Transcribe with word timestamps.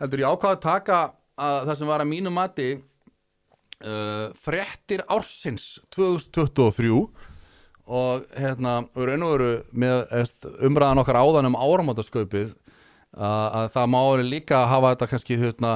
heldur 0.00 0.24
ég 0.24 0.32
ákvað 0.32 0.56
að 0.56 0.64
taka 0.64 0.98
að 1.34 1.60
það 1.68 1.78
sem 1.80 1.90
var 1.90 2.02
að 2.02 2.10
mínu 2.10 2.32
mati 2.34 2.68
uh, 2.78 4.26
fréttir 4.38 5.04
ársins 5.10 5.78
2023 5.94 6.90
og 7.84 8.24
hérna 8.38 8.78
raun 8.96 9.26
og 9.26 9.34
veru 9.34 9.50
með 9.76 10.06
umræðan 10.64 11.02
okkar 11.02 11.20
áðan 11.20 11.50
um 11.50 11.58
áramótasköpið 11.58 12.54
að, 13.14 13.46
að 13.60 13.68
það 13.74 13.92
má 13.92 14.00
alveg 14.00 14.30
líka 14.30 14.64
hafa 14.70 14.94
þetta 14.94 15.08
kannski 15.10 15.38
hérna, 15.42 15.72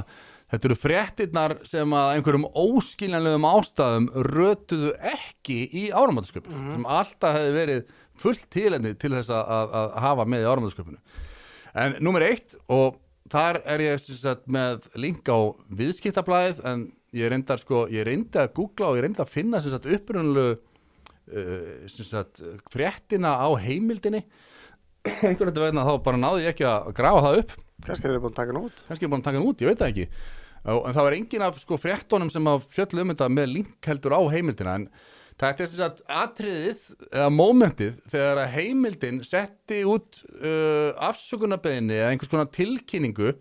þetta 0.49 0.71
eru 0.71 0.79
fréttirnar 0.79 1.57
sem 1.69 1.97
að 2.01 2.13
einhverjum 2.15 2.49
óskiljanlegum 2.49 3.49
ástæðum 3.51 4.09
rötuðu 4.31 4.95
ekki 5.13 5.59
í 5.69 5.89
áramótasköpið 5.93 6.57
sem 6.57 6.89
alltaf 6.99 7.37
hefði 7.37 7.57
verið 7.59 7.93
fullt 8.19 8.49
tílendi 8.51 8.95
til 8.99 9.13
þess 9.15 9.35
að, 9.35 9.53
að, 9.59 9.77
að 9.83 10.01
hafa 10.07 10.27
með 10.33 10.47
í 10.47 10.49
áramótasköpinu 10.55 11.27
en 11.79 12.01
nummer 12.03 12.25
eitt 12.25 12.57
og 12.73 12.97
þar 13.33 13.61
er 13.65 13.85
ég 13.85 14.01
sagt, 14.05 14.47
með 14.51 14.89
link 14.99 15.29
á 15.29 15.39
viðskiptablaðið 15.79 16.63
en 16.71 16.87
ég 17.17 17.31
reyndar 17.33 17.61
sko, 17.63 17.87
ég 17.93 18.07
reyndi 18.09 18.41
að 18.41 18.53
googla 18.57 18.91
og 18.91 18.99
ég 18.99 19.07
reyndi 19.07 19.25
að 19.25 19.33
finna 19.33 19.61
upprunlu 19.63 20.49
uh, 20.55 21.87
sagt 21.89 22.43
fréttina 22.73 23.37
á 23.41 23.49
heimildinni. 23.61 24.25
Einhvern 25.09 25.53
veginn 25.53 25.65
vegna 25.69 25.87
þá 25.87 25.95
bara 26.05 26.21
náði 26.21 26.45
ég 26.45 26.53
ekki 26.53 26.67
að 26.69 26.91
grafa 26.99 27.25
það 27.25 27.41
upp. 27.43 27.55
Kannski 27.87 28.09
er 28.09 28.15
þið 28.17 28.23
búin 28.25 28.35
að 28.35 28.41
taka 28.41 28.53
hann 28.53 28.65
út. 28.65 28.83
Kannski 28.89 29.07
er 29.07 29.13
búin 29.13 29.23
að 29.23 29.29
taka 29.29 29.39
hann 29.39 29.49
út, 29.49 29.63
ég 29.63 29.71
veit 29.71 29.81
það 29.81 29.93
ekki. 29.93 30.09
En 30.69 30.97
það 30.97 31.07
var 31.07 31.17
engin 31.17 31.45
af 31.47 31.61
sko 31.63 31.79
fréttonum 31.81 32.33
sem 32.33 32.51
að 32.51 32.67
fjöll 32.75 33.03
um 33.05 33.13
þetta 33.13 33.29
með 33.33 33.53
link 33.55 33.89
heldur 33.89 34.17
á 34.19 34.21
heimildina 34.35 34.75
en 34.81 34.89
þetta 35.39 35.63
er 35.65 35.71
sem 35.71 35.79
sagt 35.79 36.01
atriðið 36.11 36.81
eða 37.13 37.29
mómentið 37.35 38.01
þegar 38.11 38.41
að 38.43 38.55
heimildin 38.57 39.21
setti 39.27 39.85
út 39.87 40.23
uh, 40.41 40.91
afsökunarbeðinni 41.09 41.99
eða 41.99 42.11
einhvers 42.13 42.33
konar 42.33 42.51
tilkynningu 42.55 43.37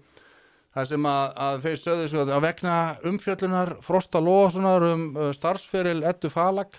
það 0.78 0.90
sem 0.92 1.10
að, 1.10 1.26
að 1.48 1.60
þeir 1.66 1.82
sögðu 1.82 2.08
svo 2.12 2.26
að 2.28 2.46
vegna 2.46 2.78
umfjöllunar 3.10 3.74
Frosta 3.86 4.22
Lóðssonar 4.22 4.88
um 4.92 5.10
uh, 5.18 5.32
starfsferil 5.34 6.04
Eddu 6.06 6.30
Falag 6.34 6.78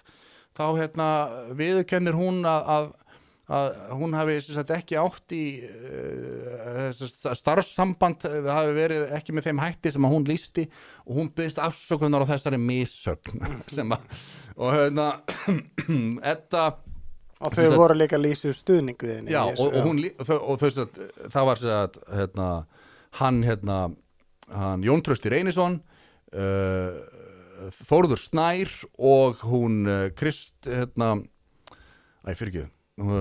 þá 0.59 0.65
hérna 0.79 1.09
viðurkennir 1.59 2.19
hún 2.19 2.43
að, 2.47 2.71
að, 2.75 2.89
að 3.49 3.69
hún 3.97 4.13
hafi 4.13 4.35
sagt, 4.45 4.71
ekki 4.77 4.99
átt 5.01 5.33
í 5.33 5.45
uh, 5.65 6.91
starfsamband 7.39 8.27
það 8.27 8.51
hafi 8.53 8.75
verið 8.77 9.07
ekki 9.17 9.37
með 9.37 9.49
þeim 9.49 9.63
hætti 9.63 9.93
sem 9.95 10.05
að 10.09 10.15
hún 10.17 10.27
lísti 10.29 10.67
og 11.07 11.15
hún 11.17 11.31
byggðist 11.33 11.63
afsökunar 11.65 12.27
á 12.29 12.31
þessari 12.35 12.61
missögn 12.61 13.41
sem 13.77 13.97
að 13.97 14.21
og 14.59 14.75
hérna 14.77 15.09
Edda 16.35 16.67
Og 17.39 17.55
þau 17.55 17.77
voru 17.79 17.95
líka 17.95 18.19
lýsa 18.19 18.51
stuðning 18.51 18.99
við 18.99 19.13
henni 19.21 19.31
Já, 19.31 19.45
og, 19.47 19.61
og, 19.71 19.77
hún, 19.87 20.01
og, 20.11 20.25
þau- 20.27 20.73
sagt, 20.75 20.97
það 21.31 21.45
var 21.47 21.61
að 21.71 21.99
hérna, 22.19 22.47
hann, 23.21 23.39
hérna, 23.47 23.77
hann 24.51 24.83
Jón 24.83 25.05
Trösti 25.07 25.31
Reynisson 25.31 25.79
uh, 26.35 26.99
Þórður 27.79 28.25
Snær 28.25 28.73
og 28.99 29.47
hún 29.47 29.87
Krist 30.19 30.67
hérna, 30.67 31.13
æ, 32.27 32.35
fyrir 32.35 32.51
ekki 32.51 32.65
hún 32.67 32.75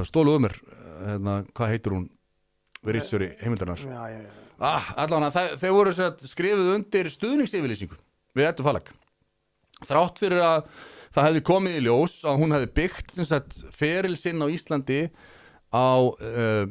stólu 0.08 0.36
um 0.38 0.46
mér 0.48 0.58
hérna, 1.06 1.40
hvað 1.54 1.74
heitir 1.74 1.96
hún? 1.96 2.08
Rítsjöri 2.88 3.32
heimildarnar 3.42 3.82
já, 3.82 4.04
já 4.14 4.22
ah, 4.64 4.94
allan 5.04 5.28
að 5.28 5.58
þau 5.62 5.74
voru 5.76 5.94
skrifuð 5.94 6.72
undir 6.76 7.10
stuðningsyfirlýsingu 7.14 7.98
við 8.38 8.50
Eddu 8.50 8.66
Falag 8.66 8.90
þrátt 9.86 10.22
fyrir 10.22 10.42
að 10.42 10.70
það 11.14 11.28
hefði 11.30 11.44
komið 11.50 11.78
í 11.78 11.84
ljós 11.86 12.18
að 12.28 12.42
hún 12.42 12.56
hefði 12.56 12.72
byggt 12.80 13.16
sagt, 13.28 13.60
feril 13.74 14.18
sinn 14.18 14.42
á 14.42 14.48
Íslandi 14.50 15.02
á 15.74 15.90
uh, 16.02 16.66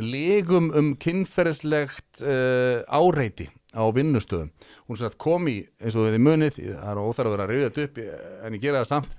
legum 0.00 0.70
um 0.76 0.92
kynferðislegt 1.00 2.22
uh, 2.22 2.82
áreiti 2.86 3.48
á 3.70 3.86
vinnustöðum. 3.94 4.50
Hún 4.90 4.98
sagt, 4.98 5.18
kom 5.22 5.46
í, 5.50 5.60
eins 5.78 5.94
og 5.94 6.08
þið 6.10 6.24
munið 6.24 6.56
það 6.58 6.90
er 6.90 7.00
óþarf 7.00 7.28
að 7.28 7.34
vera 7.36 7.46
að 7.46 7.52
rauða 7.54 7.84
upp 7.86 8.00
en 8.02 8.56
ég 8.56 8.64
gera 8.64 8.82
það 8.82 8.90
samt 8.90 9.14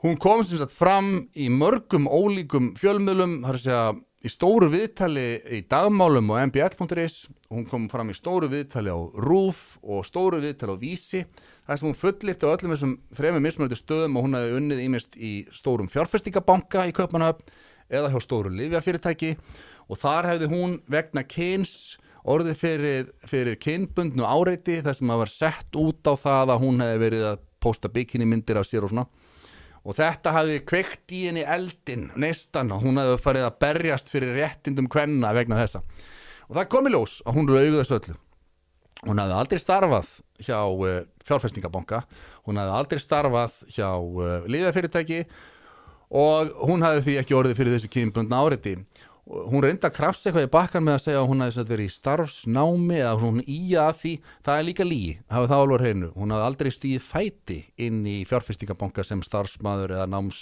hún 0.00 0.16
kom 0.16 0.44
sem 0.44 0.60
sagt 0.60 0.72
fram 0.72 1.26
í 1.36 1.50
mörgum 1.52 2.06
ólíkum 2.08 2.72
fjölmiðlum 2.80 3.42
þar 3.44 3.58
að 3.58 3.64
segja 3.64 3.82
í 4.20 4.30
stóru 4.32 4.68
viðtali 4.72 5.26
í 5.56 5.60
dagmálum 5.68 6.32
og 6.32 6.40
mbl.is 6.50 7.22
hún 7.52 7.66
kom 7.68 7.86
fram 7.92 8.12
í 8.12 8.16
stóru 8.16 8.48
viðtali 8.52 8.92
á 8.92 8.96
RÚF 8.96 9.78
og 9.80 10.04
stóru 10.08 10.40
viðtali 10.40 10.76
á 10.76 10.80
Vísi. 10.80 11.22
Það 11.64 11.80
sem 11.80 11.88
hún 11.88 11.98
fullifti 12.00 12.48
á 12.48 12.52
öllum 12.52 12.74
þessum 12.74 12.94
þremur 13.16 13.44
mismunandi 13.44 13.80
stöðum 13.80 14.16
og 14.16 14.26
hún 14.26 14.36
hefði 14.36 14.58
unnið 14.60 14.82
ímest 14.86 15.16
í 15.16 15.32
stórum 15.56 15.88
fjárfestingabanka 15.92 16.86
í 16.88 16.96
Kaupanöfn 16.96 17.52
eða 17.92 18.12
hjá 18.12 18.20
stóru 18.24 18.52
livjafyrirtæki 18.56 19.34
og 19.88 20.00
þar 20.00 20.32
hefði 20.32 20.50
hún 20.52 20.76
vegna 20.88 21.24
kyns 21.28 21.98
orðið 22.28 22.60
fyrir, 22.60 23.08
fyrir 23.28 23.56
kynbundnu 23.60 24.24
áreiti 24.24 24.80
þar 24.84 24.96
sem 24.96 25.12
það 25.12 25.24
var 25.24 25.32
sett 25.32 25.80
út 25.80 26.08
á 26.08 26.14
það 26.20 26.54
að 26.54 26.62
hún 26.64 26.84
hefði 26.84 27.02
verið 27.04 27.26
að 27.32 27.42
posta 27.60 27.88
bikini 27.92 28.28
myndir 28.28 28.60
af 28.60 28.68
sér 28.68 28.84
og 28.84 28.92
svona 28.92 29.08
og 29.80 29.96
þetta 29.96 30.32
hafði 30.36 30.62
kveikt 30.68 31.14
í 31.16 31.20
henni 31.28 31.44
eldin 31.44 32.08
neistan 32.20 32.72
og 32.74 32.82
hún 32.84 33.00
hafði 33.00 33.20
farið 33.24 33.46
að 33.48 33.60
berjast 33.64 34.10
fyrir 34.12 34.34
réttindum 34.36 34.90
kvenna 34.92 35.32
vegna 35.36 35.60
þessa. 35.60 35.82
Og 36.50 36.58
það 36.58 36.68
kom 36.74 36.88
í 36.88 36.92
ljós 36.94 37.20
að 37.24 37.38
hún 37.38 37.48
rauði 37.48 37.78
þessu 37.78 37.96
öllu. 38.00 38.16
Hún 39.06 39.20
hafði 39.22 39.36
aldrei 39.38 39.60
starfað 39.62 40.10
hjá 40.44 40.58
uh, 40.60 40.96
fjárfestingabanka. 41.24 42.02
Hún 42.44 42.60
hafði 42.60 42.76
aldrei 42.76 43.00
starfað 43.00 43.60
hjá 43.72 43.88
uh, 43.96 44.32
liðafyrirtæki 44.50 45.22
og 46.10 46.50
hún 46.66 46.82
hafði 46.84 47.06
því 47.06 47.14
ekki 47.20 47.38
orðið 47.38 47.60
fyrir 47.60 47.76
þessu 47.76 47.92
kynbundna 47.94 48.42
áreiti. 48.44 48.74
Og 48.76 49.09
hún 49.30 49.62
reynda 49.62 49.88
að 49.90 49.96
krafsa 49.96 50.28
eitthvað 50.28 50.46
í 50.48 50.50
bakkan 50.50 50.84
með 50.84 50.96
að 50.96 51.02
segja 51.04 51.20
að 51.20 51.28
hún 51.30 51.44
hafði 51.44 51.64
verið 51.68 51.86
í 51.86 51.94
starfsnámi 51.94 52.96
eða 52.98 53.16
hún 53.20 53.40
íja 53.44 53.84
að 53.86 53.98
því, 54.00 54.14
það 54.46 54.58
er 54.58 54.66
líka 54.66 54.86
lígi 54.86 55.12
hafði 55.30 55.50
það 55.52 55.64
alveg 55.64 55.84
hreinu, 55.84 56.08
hún 56.16 56.34
hafði 56.34 56.46
aldrei 56.48 56.70
stíð 56.74 57.04
fæti 57.06 57.58
inn 57.86 58.00
í 58.10 58.16
fjárfestingabanka 58.26 59.04
sem 59.06 59.22
starfsmaður 59.22 59.94
eða 59.98 60.08
náms 60.10 60.40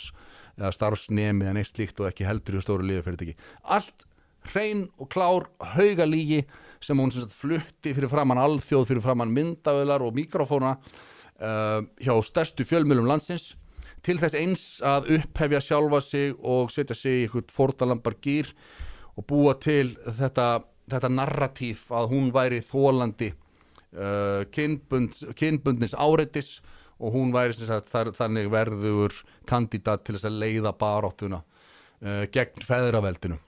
eða 0.56 0.72
starfsnemi 0.74 1.46
eða 1.46 1.58
neitt 1.58 1.70
slíkt 1.70 2.00
og 2.00 2.08
ekki 2.08 2.26
heldur 2.28 2.58
í 2.58 2.64
stóru 2.64 2.88
liðafyrirtæki 2.88 3.36
allt 3.76 4.08
hrein 4.48 4.86
og 4.96 5.10
klár 5.12 5.48
hauga 5.74 6.08
lígi 6.08 6.42
sem 6.80 6.98
hún 6.98 7.12
sem 7.12 7.26
sagt 7.26 7.36
flutti 7.36 7.92
fyrir 7.92 8.10
framann 8.10 8.40
alþjóð, 8.40 8.88
fyrir 8.88 9.04
framann 9.04 9.34
myndavelar 9.34 10.04
og 10.06 10.16
mikrofóna 10.16 10.76
uh, 10.78 11.84
hjá 12.00 12.14
stærstu 12.24 12.64
fjölmjölum 12.68 13.08
landsins 13.10 13.52
til 14.06 14.18
þess 14.20 14.36
eins 14.38 14.64
að 14.84 15.08
upphefja 15.18 15.60
sjálfa 15.64 16.00
sig 16.04 16.34
og 16.38 16.70
setja 16.74 16.96
sig 16.96 17.22
í 17.22 17.26
einhvern 17.26 17.52
fórtalambar 17.52 18.16
gýr 18.24 18.50
og 19.18 19.26
búa 19.30 19.54
til 19.58 19.94
þetta, 20.06 20.60
þetta 20.90 21.10
narratíf 21.12 21.88
að 21.90 22.10
hún 22.12 22.30
væri 22.34 22.60
þólandi 22.64 23.32
uh, 23.34 24.44
kynbund, 24.54 25.18
kynbundnis 25.38 25.96
áreitis 25.98 26.58
og 26.98 27.14
hún 27.14 27.34
væri 27.34 27.54
sagt, 27.58 27.90
þar, 27.90 28.12
þannig 28.16 28.48
verður 28.50 29.14
kandidat 29.46 30.06
til 30.06 30.16
þess 30.16 30.28
að 30.30 30.40
leiða 30.42 30.72
baráttuna 30.78 31.42
uh, 31.42 32.24
gegn 32.34 32.64
feðraveldinu. 32.66 33.38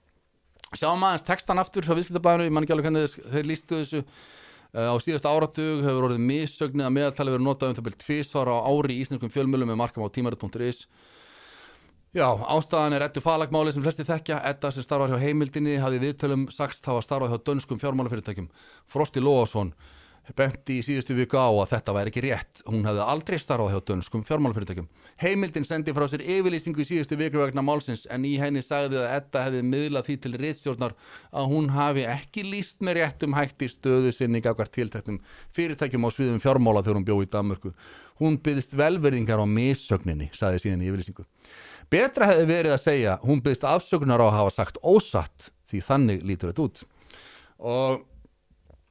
Sjáum 0.71 1.03
aðeins 1.03 1.27
textan 1.27 1.59
aftur 1.59 1.83
frá 1.83 1.97
viðskiptabæðinu, 1.99 2.47
ég 2.47 2.55
man 2.55 2.63
ekki 2.67 2.77
alveg 2.77 2.87
hvernig 2.87 3.17
þeir- 3.33 3.49
lístu 3.49 3.81
þessu 3.81 4.05
á 4.75 4.95
síðasta 5.03 5.33
áratug 5.33 5.85
hefur 5.87 6.09
orðið 6.09 6.27
missögnið 6.29 6.87
að 6.87 6.95
meðaltali 6.97 7.35
verið 7.35 7.47
notað 7.47 7.73
um 7.73 7.79
það 7.79 7.87
byrjum 7.89 8.05
tvísvar 8.05 8.51
á 8.51 8.57
ári 8.71 8.97
í 8.97 9.01
íslenskum 9.05 9.33
fjölmjölum 9.35 9.73
með 9.73 9.81
markam 9.81 10.07
á 10.07 10.15
tímarit.is 10.15 10.85
Já, 12.11 12.27
ástæðan 12.27 12.97
er 12.97 13.05
Eddu 13.07 13.23
Falagmáli 13.23 13.71
sem 13.71 13.85
flesti 13.85 14.03
þekkja, 14.03 14.41
Edda 14.51 14.73
sem 14.75 14.83
starfar 14.83 15.13
hjá 15.13 15.21
heimildinni 15.23 15.77
hafði 15.79 16.01
í 16.01 16.05
viðtölum 16.09 16.49
sagst 16.51 16.87
hafa 16.91 17.05
starfað 17.07 17.37
hjá 17.37 17.45
dönskum 17.47 17.79
fjármálafyrirtækjum. 17.79 18.49
Frosti 18.91 19.23
Lóasson 19.23 19.71
benti 20.37 20.79
í 20.79 20.85
síðustu 20.85 21.15
viku 21.17 21.39
á 21.41 21.49
að 21.49 21.71
þetta 21.73 21.95
væri 21.97 22.11
ekki 22.13 22.23
rétt. 22.25 22.61
Hún 22.69 22.85
hefði 22.87 23.03
aldrei 23.13 23.39
starfað 23.41 23.73
hjá 23.75 23.81
dönskum 23.91 24.23
fjármálafyrirtækjum. 24.29 24.89
Heimildin 25.21 25.67
sendi 25.67 25.95
frá 25.97 26.07
sér 26.11 26.23
yfirlýsingu 26.23 26.83
í 26.85 26.87
síðustu 26.87 27.19
viku 27.19 27.41
vegna 27.43 27.65
málsins 27.65 28.07
en 28.11 28.27
í 28.29 28.37
henni 28.41 28.63
sagði 28.65 29.01
að 29.01 29.15
Edda 29.17 29.45
hefði 29.47 29.63
miðlað 29.67 30.07
því 30.09 30.17
til 30.25 30.35
riðstjórnar 30.37 30.95
að 31.31 31.49
hún 31.55 31.71
hafi 31.75 32.05
ekki 32.11 32.45
líst 32.47 32.85
með 32.85 33.01
réttum 33.01 33.37
hætti 33.39 33.71
stöðu 33.73 34.13
sinni 34.15 34.43
gagvart 34.45 34.73
tiltæktum 34.77 35.19
fyrirtækjum 35.57 36.07
á 36.07 36.11
sviðum 36.15 36.43
fjármála 36.43 36.85
þegar 36.85 37.01
hún 37.01 37.09
bjó 37.09 37.17
í 37.25 37.31
Danmörku. 37.31 37.75
Hún 38.21 38.37
byggðist 38.45 38.77
velverðingar 38.77 39.41
á 39.41 39.47
missögninni, 39.49 40.29
sagði 40.37 40.67
síðan 40.67 40.85
í 40.85 40.91
yfirlýsingu. 40.91 41.25
Betra 41.91 42.29
hefði 42.31 42.47
verið 42.51 42.77
að 42.77 42.85
segja, 42.85 43.17
hún 43.25 43.41
byggðist 43.43 43.67
afsökunar 43.67 44.21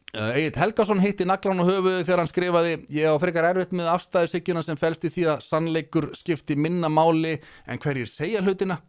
Egil 0.09 0.57
Helgason 0.57 1.01
heitti 1.03 1.25
naglan 1.27 1.61
á 1.61 1.65
höfuðu 1.67 2.01
þegar 2.01 2.23
hann 2.23 2.29
skrifaði 2.31 2.75
Ég 2.95 3.13
á 3.13 3.21
frekar 3.21 3.45
erfitt 3.51 3.73
með 3.77 3.91
afstæðisykjuna 3.93 4.63
sem 4.65 4.77
felst 4.79 5.05
í 5.05 5.11
því 5.13 5.25
að 5.35 5.43
sannleikur 5.45 6.07
skipti 6.17 6.57
minna 6.57 6.89
máli 6.89 7.35
en 7.69 7.81
hverjir 7.81 8.09
segja 8.09 8.41
hlutina. 8.41 8.79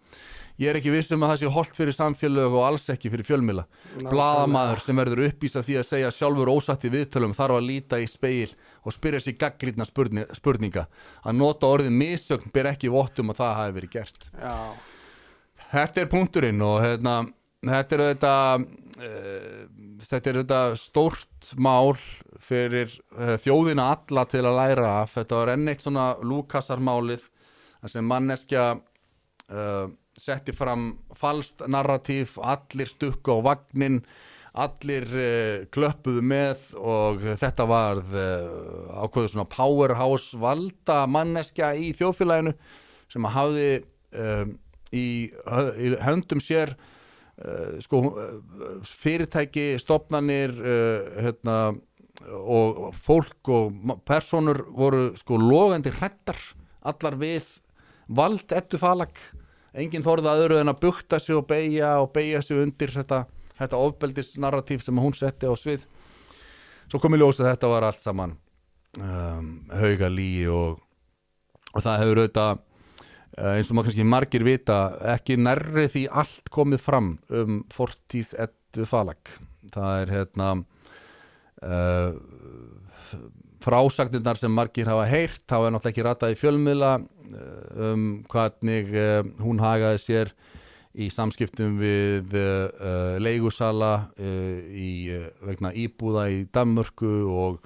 Ég 0.60 0.68
er 0.68 0.76
ekki 0.76 0.92
viss 0.92 1.12
um 1.12 1.22
að 1.24 1.30
það 1.32 1.40
sé 1.40 1.50
holdt 1.54 1.76
fyrir 1.76 1.96
samfélög 1.96 2.54
og 2.56 2.64
alls 2.66 2.88
ekki 2.92 3.08
fyrir 3.12 3.24
fjölmila. 3.24 3.64
Blaðamaður 4.02 4.82
sem 4.84 4.98
verður 5.00 5.22
uppvísa 5.30 5.62
því 5.64 5.76
að 5.80 5.86
segja 5.88 6.10
sjálfur 6.12 6.52
ósatt 6.52 6.84
í 6.84 6.92
viðtölum 6.92 7.36
þarf 7.36 7.56
að 7.56 7.68
líta 7.68 8.00
í 8.00 8.08
speil 8.08 8.50
og 8.84 8.96
spyrja 8.96 9.22
sér 9.24 9.38
gaggrítna 9.40 9.86
spurni, 9.88 10.26
spurninga. 10.36 10.84
Að 11.24 11.38
nota 11.40 11.68
orðið 11.68 11.96
misögn 11.96 12.52
ber 12.52 12.68
ekki 12.74 12.92
vottum 12.92 13.32
að 13.32 13.40
það 13.40 13.54
hafi 13.60 13.76
verið 13.78 13.94
gert. 13.96 14.28
Já, 14.36 14.56
Þetta 15.70 16.02
er 16.02 16.08
punkturinn 16.10 16.62
og 16.66 16.80
hérna, 16.82 17.14
þetta 17.62 17.96
er 17.96 18.02
þetta 18.08 18.32
uh, 18.58 19.64
þetta 20.00 20.30
er 20.30 20.38
þetta 20.40 20.60
stórt 20.80 21.50
mál 21.60 21.94
fyrir 22.40 22.92
uh, 23.16 23.36
þjóðina 23.40 23.90
alla 23.94 24.24
til 24.30 24.44
að 24.44 24.58
læra 24.58 24.90
af. 25.02 25.14
Þetta 25.18 25.40
var 25.40 25.52
enn 25.54 25.70
eitt 25.70 25.84
svona 25.84 26.06
Lúkasarmálið 26.24 27.26
þar 27.80 27.94
sem 27.94 28.08
manneskja 28.08 28.66
uh, 28.76 29.86
setti 30.20 30.54
fram 30.56 30.92
falskt 31.16 31.64
narratív, 31.70 32.36
allir 32.42 32.90
stukku 32.90 33.38
á 33.40 33.52
vagnin 33.52 34.02
allir 34.60 35.06
uh, 35.14 35.66
klöppuðu 35.72 36.24
með 36.26 36.70
og 36.80 37.24
þetta 37.40 37.66
var 37.70 38.02
uh, 38.02 39.04
ákveðu 39.04 39.34
svona 39.34 39.48
powerhouse 39.52 40.38
valda 40.40 41.04
manneskja 41.10 41.74
í 41.78 41.92
þjóðfélaginu 41.98 42.56
sem 43.10 43.26
hafði 43.26 43.70
í, 44.94 45.06
í 45.30 45.88
höndum 46.02 46.38
sér 46.42 46.76
sko, 47.84 48.02
uh, 48.10 48.80
fyrirtæki, 48.84 49.72
stopnanir 49.80 50.52
uh, 50.60 51.22
hérna, 51.24 51.58
og 52.30 52.90
fólk 53.00 53.48
og 53.48 53.94
personur 54.04 54.66
voru 54.76 55.06
sko 55.16 55.38
logandi 55.40 55.88
hrettar 55.94 56.36
allar 56.84 57.16
við 57.16 57.46
vald 58.12 58.52
ettu 58.52 58.76
falag 58.80 59.16
enginn 59.72 60.04
þorði 60.04 60.30
að 60.30 60.44
öðru 60.44 60.60
en 60.60 60.72
að 60.72 60.80
bukta 60.82 61.20
sig 61.22 61.36
og 61.36 61.46
beigja 61.50 61.94
og 62.02 62.10
beigja 62.14 62.42
sig 62.42 62.60
undir 62.60 62.92
þetta, 62.94 63.24
þetta 63.58 63.82
ofbeldis 63.86 64.34
narratív 64.42 64.82
sem 64.84 64.98
hún 64.98 65.14
setti 65.16 65.48
á 65.48 65.54
svið. 65.56 65.86
Svo 66.90 66.98
kom 67.02 67.14
í 67.14 67.20
ljós 67.20 67.38
að 67.40 67.52
þetta 67.52 67.70
var 67.70 67.86
allt 67.86 68.02
saman 68.02 68.34
um, 68.98 69.52
hauga 69.70 70.10
líi 70.10 70.48
og, 70.50 70.80
og 71.70 71.84
það 71.84 72.02
hefur 72.02 72.22
auðvitað 72.24 72.52
eh, 72.56 72.64
eins 73.38 73.70
og 73.70 73.76
maður 73.76 73.90
kannski 73.90 74.06
margir 74.08 74.44
vita 74.46 74.78
ekki 75.14 75.36
nærri 75.38 75.86
því 75.92 76.06
allt 76.22 76.50
komið 76.52 76.82
fram 76.82 77.12
um 77.30 77.60
fortíð 77.72 78.34
ettu 78.46 78.86
falag 78.88 79.34
það 79.74 80.02
er 80.02 80.14
hérna 80.16 80.48
uh, 81.62 82.14
frásagnirnar 83.60 84.40
sem 84.40 84.52
margir 84.54 84.88
hafa 84.90 85.06
heyrt 85.10 85.44
þá 85.44 85.56
er 85.58 85.74
náttúrulega 85.74 85.92
ekki 85.92 86.06
ratað 86.06 86.32
í 86.34 86.38
fjölmiðla 86.40 86.92
eh, 86.96 87.90
um 87.90 88.06
hvernig 88.30 88.94
uh, 88.96 89.20
hún 89.44 89.60
hagaði 89.60 90.00
sér 90.00 90.32
í 90.90 91.10
samskiptum 91.12 91.76
við 91.78 92.32
uh, 92.34 93.18
leigusala 93.22 94.10
í, 94.18 95.12
vegna 95.44 95.70
íbúða 95.76 96.24
í 96.32 96.40
Danmörku 96.50 97.12
og 97.30 97.60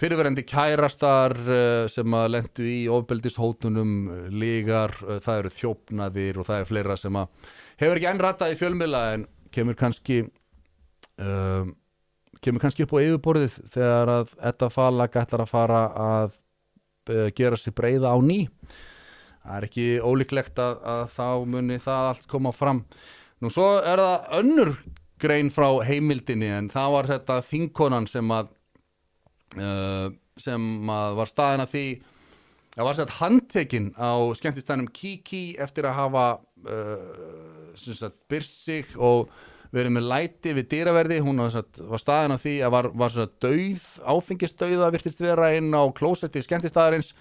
fyrirverandi 0.00 0.44
kærastar 0.48 1.34
uh, 1.44 1.86
sem 1.90 2.16
að 2.16 2.30
lendu 2.34 2.66
í 2.66 2.78
ofbeldishótunum, 2.92 3.94
uh, 4.08 4.20
lígar, 4.32 4.94
uh, 5.04 5.18
það 5.22 5.42
eru 5.42 5.52
þjófnaðir 5.58 6.40
og 6.40 6.48
það 6.48 6.62
er 6.62 6.68
fleira 6.70 6.96
sem 7.00 7.18
að 7.20 7.50
hefur 7.82 8.00
ekki 8.00 8.10
enn 8.12 8.22
ratað 8.24 8.54
í 8.54 8.60
fjölmiðla 8.60 9.02
en 9.14 9.26
kemur 9.54 9.78
kannski 9.78 10.20
uh, 10.24 11.64
kemur 12.40 12.64
kannski 12.64 12.86
upp 12.86 12.94
á 12.96 13.04
yfirborðið 13.04 13.58
þegar 13.74 14.14
að 14.14 14.36
þetta 14.36 14.70
falag 14.72 15.18
ætlar 15.20 15.44
að 15.44 15.52
fara 15.52 15.82
að 16.04 16.38
gera 17.34 17.56
sér 17.58 17.74
breyða 17.74 18.12
á 18.14 18.18
ný. 18.22 18.44
Það 19.40 19.56
er 19.56 19.66
ekki 19.66 19.86
ólíklegt 20.04 20.60
að, 20.62 20.78
að 20.84 21.02
þá 21.16 21.28
muni 21.48 21.78
það 21.80 22.08
allt 22.12 22.26
koma 22.30 22.52
fram. 22.54 22.82
Nú 23.40 23.50
svo 23.52 23.66
er 23.80 24.00
það 24.00 24.32
önnur 24.38 24.72
grein 25.20 25.50
frá 25.52 25.68
heimildinni 25.84 26.48
en 26.54 26.70
það 26.72 26.94
var 26.94 27.08
þetta 27.10 27.38
þingkonan 27.44 28.08
sem 28.08 28.32
að 28.36 28.52
uh, 29.58 30.08
sem 30.40 30.94
að 30.94 31.18
var 31.18 31.30
staðin 31.30 31.64
að 31.64 31.74
því 31.74 31.84
það 32.74 32.86
var 32.86 32.98
sett 32.98 33.14
handtekinn 33.18 33.88
á 33.98 34.12
skemmtistænum 34.38 34.90
Kiki 34.94 35.44
eftir 35.60 35.88
að 35.88 35.98
hafa 35.98 36.26
uh, 36.68 37.72
sagt 37.76 38.18
byrst 38.30 38.60
sig 38.64 38.94
og 38.96 39.30
verið 39.74 39.94
með 39.94 40.08
læti 40.10 40.54
við 40.54 40.68
dýraverði 40.72 41.20
hún 41.22 41.42
var, 41.42 41.52
satt, 41.54 41.78
var 41.86 42.02
staðin 42.02 42.34
að 42.34 42.44
því 42.44 42.54
að 42.66 42.72
var, 42.74 42.88
var 43.02 43.18
dauð, 43.44 43.84
áfengisdauða 44.02 44.90
virtist 44.94 45.22
vera 45.22 45.52
inn 45.58 45.70
á 45.70 45.82
klósetti 45.94 46.42
skemmtistæðarins 46.42 47.12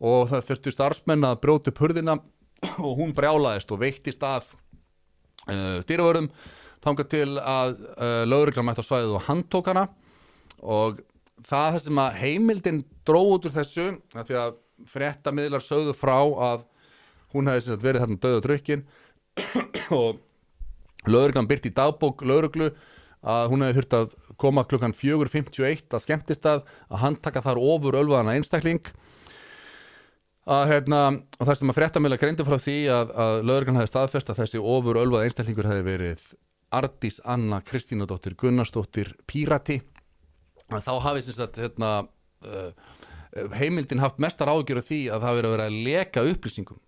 og 0.00 0.30
það 0.30 0.46
þurftu 0.50 0.72
starfsmenn 0.72 1.28
að 1.28 1.40
brjóti 1.44 1.74
purðina 1.76 2.16
og 2.86 2.96
hún 3.00 3.12
brjálaðist 3.16 3.72
og 3.72 3.82
veiktist 3.82 4.24
að 4.24 4.48
uh, 5.50 5.82
dýravörðum 5.88 6.30
þangað 6.84 7.12
til 7.12 7.28
að 7.40 7.76
uh, 7.96 8.22
lögreglan 8.28 8.68
mætti 8.68 8.84
á 8.84 8.88
svæðið 8.88 9.14
og 9.18 9.26
handtók 9.26 9.70
hana. 9.72 9.86
Og 10.62 11.00
það 11.44 11.78
sem 11.84 12.00
að 12.00 12.18
heimildin 12.22 12.84
dró 13.06 13.20
út 13.34 13.48
úr 13.48 13.54
þessu 13.54 13.88
af 14.16 14.28
því 14.28 14.38
að 14.40 14.56
frétta 14.88 15.32
miðlar 15.34 15.64
sögðu 15.64 15.94
frá 15.96 16.18
að 16.20 16.66
hún 17.34 17.50
hefði 17.50 17.78
verið 17.82 18.04
þarna 18.04 18.20
döð 18.22 18.36
og 18.38 18.44
drukkin 18.46 18.84
og 20.00 21.10
lögreglan 21.10 21.48
byrt 21.48 21.68
í 21.68 21.74
dagbók 21.76 22.24
lögreglu 22.26 22.70
að 23.26 23.50
hún 23.50 23.64
hefði 23.64 23.80
þurft 23.80 23.96
að 23.98 24.14
koma 24.40 24.64
klukkan 24.68 24.94
4.51 24.96 25.96
að 25.96 26.04
skemmtist 26.04 26.48
að 26.48 26.64
að 26.88 27.02
handtaka 27.02 27.42
þar 27.42 27.60
ofur 27.60 27.98
ölvaðana 27.98 28.36
einstakling. 28.36 28.82
Að 30.46 30.68
hérna 30.70 31.00
og 31.40 31.48
það 31.48 31.56
sem 31.58 31.72
að 31.72 31.78
fréttamila 31.80 32.18
greindu 32.20 32.46
frá 32.46 32.54
því 32.62 32.76
að, 32.94 33.12
að 33.18 33.38
lögreglan 33.50 33.80
hefði 33.80 33.92
staðfest 33.92 34.30
að 34.30 34.42
þessi 34.44 34.62
ofur 34.62 35.00
ölvað 35.00 35.26
einstaklingur 35.26 35.70
hefði 35.72 35.86
verið 35.88 36.28
Ardís 36.76 37.18
Anna 37.24 37.58
Kristínadóttir 37.66 38.36
Gunnarsdóttir 38.38 39.14
Pírati. 39.26 39.80
að 39.80 39.95
þá 40.72 40.92
hafi 41.04 41.24
sem 41.26 41.36
sagt 41.36 41.60
hérna, 41.60 41.92
uh, 42.46 42.70
heimildin 43.56 44.02
haft 44.02 44.20
mestar 44.22 44.50
ágjör 44.50 44.80
af 44.80 44.90
því 44.90 45.00
að 45.12 45.24
það 45.24 45.38
verið 45.38 45.48
að 45.48 45.56
vera 45.56 45.70
að 45.70 45.80
leka 45.86 46.26
upplýsingum. 46.32 46.82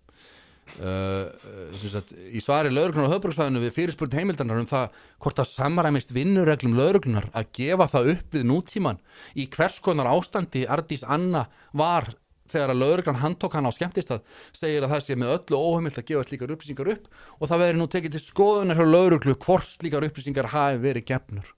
Uh, 0.77 1.31
sem 1.73 1.89
sagt 1.89 2.11
í 2.29 2.41
svari 2.43 2.69
lögreglunar 2.69 3.09
á 3.09 3.13
höfbruksvæðinu 3.15 3.63
við 3.63 3.73
fyrirspurn 3.73 4.13
heimildanar 4.19 4.59
um 4.61 4.67
það 4.69 4.99
hvort 5.17 5.39
það 5.39 5.49
samaræmist 5.55 6.13
vinnureglum 6.13 6.75
lögreglunar 6.77 7.25
að 7.33 7.49
gefa 7.57 7.87
það 7.89 8.11
upp 8.13 8.37
við 8.37 8.45
nútíman 8.51 8.99
í 9.33 9.47
hvers 9.49 9.79
konar 9.81 10.11
ástandi 10.11 10.67
Ardís 10.69 11.01
Anna 11.01 11.47
var 11.73 12.11
þegar 12.49 12.73
að 12.73 12.81
lögreglan 12.83 13.21
handtók 13.23 13.57
hann 13.57 13.65
á 13.65 13.73
skemmtistað 13.73 14.21
segir 14.53 14.85
að 14.85 14.93
það 14.93 15.05
sé 15.05 15.17
með 15.17 15.35
öllu 15.39 15.61
óheimilt 15.65 15.97
að 16.01 16.09
gefa 16.11 16.27
slíkar 16.27 16.53
upplýsingar 16.55 16.93
upp 16.93 17.09
og 17.39 17.49
það 17.49 17.63
verður 17.63 17.81
nú 17.81 17.89
tekið 17.95 18.15
til 18.15 18.25
skoðunar 18.25 18.79
hjá 18.79 18.87
lögreglu 18.93 19.37
hvort 19.41 19.73
slíkar 19.73 20.05
upplýsingar 20.05 20.53
hafi 20.53 20.83
verið 20.85 21.09
gefnur 21.09 21.49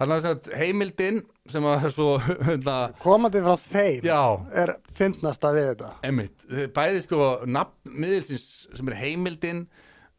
Þannig 0.00 0.26
að 0.30 0.46
heimildin 0.56 1.18
sem 1.52 1.66
að 1.68 1.90
svo 1.92 2.14
hérna, 2.46 2.76
Komandi 3.02 3.42
frá 3.44 3.52
þeim 3.60 4.06
já, 4.08 4.22
er 4.62 4.72
fyndnasta 4.96 5.52
við 5.52 5.70
þetta. 5.74 5.92
Emmitt, 6.08 6.44
bæði 6.76 7.04
sko 7.04 7.28
nafn 7.44 7.92
miðilsins 8.00 8.46
sem 8.72 8.88
er 8.88 8.96
heimildin 9.02 9.66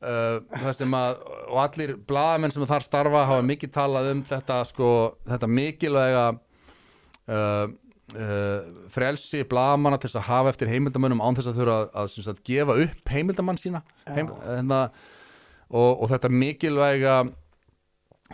uh, 0.05 0.37
það 0.53 0.77
sem 0.83 0.97
að 0.99 1.23
og 1.47 1.57
allir 1.63 1.95
blaðamenn 2.09 2.53
sem 2.53 2.67
þar 2.69 2.85
starfa 2.85 3.25
hafa 3.31 3.47
mikið 3.47 3.73
talað 3.79 4.11
um 4.13 4.23
þetta 4.29 4.59
sko 4.69 4.91
þetta 5.31 5.49
mikilvæga 5.49 6.25
uh, 6.29 7.65
uh, 7.65 8.59
frelsi 8.93 9.41
blaðamanna 9.49 9.97
til 10.01 10.13
að 10.13 10.27
hafa 10.29 10.53
eftir 10.53 10.69
heimildamönnum 10.75 11.25
án 11.25 11.41
þess 11.41 11.55
að 11.55 11.61
þurfa 11.63 11.79
að, 11.79 11.91
að, 12.05 12.15
að, 12.21 12.31
að 12.35 12.45
gefa 12.51 12.79
upp 12.85 13.13
heimildamann 13.17 13.61
sína. 13.65 13.81
Heim, 14.05 14.29
hérna, 14.45 14.83
og, 15.71 16.03
og 16.03 16.11
þetta 16.13 16.35
mikilvæga 16.35 17.21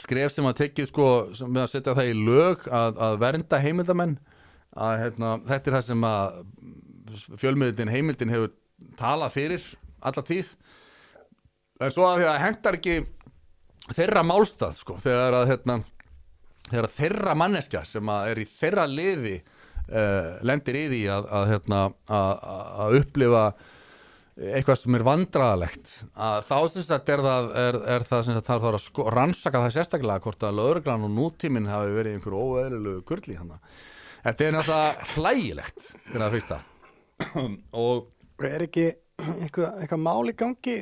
skref 0.03 0.33
sem 0.33 0.47
að 0.47 0.59
tekið 0.61 0.89
sko 0.89 1.07
við 1.39 1.61
að 1.63 1.71
setja 1.71 1.95
það 1.97 2.11
í 2.11 2.15
lög 2.17 2.67
að, 2.69 3.01
að 3.07 3.19
vernda 3.23 3.61
heimildamenn 3.63 4.15
að 4.77 4.95
hérna, 5.01 5.33
þetta 5.47 5.69
er 5.69 5.77
það 5.77 5.85
sem 5.87 6.07
að 6.07 6.39
fjölmiðin 7.41 7.91
heimildin 7.91 8.33
hefur 8.33 8.53
talað 8.99 9.35
fyrir 9.37 9.67
alla 10.05 10.23
tíð. 10.25 10.49
En 11.81 11.93
svo 11.93 12.07
að 12.07 12.21
því 12.21 12.27
að 12.29 12.41
hendar 12.43 12.77
ekki 12.77 12.97
þeirra 13.95 14.23
málstað 14.27 14.75
sko 14.81 14.97
þegar 15.01 15.39
að 15.39 15.51
hérna, 15.53 15.77
þegar 16.67 16.89
að 16.89 16.97
þeirra 16.97 17.37
manneskja 17.41 17.83
sem 17.87 18.11
að 18.11 18.31
er 18.31 18.41
í 18.41 18.47
þeirra 18.51 18.85
liði 18.91 19.35
uh, 19.39 20.37
lendir 20.45 20.79
í 20.81 20.85
því 20.91 21.01
að, 21.13 21.31
að, 21.39 21.49
hérna, 21.53 21.81
að 22.17 22.97
upplifa 23.01 23.43
eitthvað 24.37 24.77
sem 24.77 24.95
er 24.97 25.05
vandraðalegt 25.07 25.91
að 26.13 26.43
þá 26.45 26.57
syns 26.69 26.89
að 26.93 27.11
er 27.13 27.23
það, 27.25 27.47
er, 27.63 27.77
er 27.95 28.03
það 28.05 28.25
syns 28.27 28.39
að 28.39 28.43
það 28.45 28.65
þarf 28.65 28.77
að 28.77 28.83
sko, 28.83 29.05
rannsaka 29.15 29.61
það 29.63 29.73
sérstaklega 29.75 30.23
hvort 30.25 30.45
að 30.45 30.59
lögreglan 30.59 31.05
og 31.07 31.13
nútíminn 31.15 31.69
hafi 31.71 31.95
verið 31.95 32.17
einhver 32.17 32.35
óeðlilegu 32.37 33.01
kurli 33.07 33.37
þannig 33.39 33.79
þetta 34.27 34.45
er 34.45 34.55
náttúrulega 34.57 35.09
hlægilegt 35.15 35.89
fyrir 36.03 36.27
að 36.27 36.37
fyrsta 36.37 36.59
og 37.85 38.45
er 38.45 38.67
ekki 38.67 38.85
eitthvað, 39.17 39.81
eitthvað 39.81 40.03
mál 40.05 40.29
í 40.29 40.37
gangi 40.37 40.77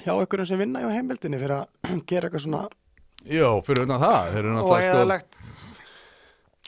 hjá 0.00 0.12
einhverjum 0.14 0.48
sem 0.48 0.64
vinna 0.64 0.84
hjá 0.84 0.90
heimildinni 0.96 1.42
fyrir 1.42 1.58
að 1.58 1.66
gera 2.08 2.30
eitthvað 2.30 2.46
svona 2.46 2.64
já, 3.26 3.50
fyrir 3.68 3.84
utan 3.84 4.00
það 4.00 4.40
náttúrulega 4.48 5.20